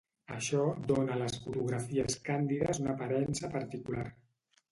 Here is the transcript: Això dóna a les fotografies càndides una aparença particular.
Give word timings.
Això 0.35 0.61
dóna 0.91 1.11
a 1.17 1.17
les 1.23 1.35
fotografies 1.43 2.17
càndides 2.29 2.81
una 2.85 2.93
aparença 2.97 3.51
particular. 3.59 4.09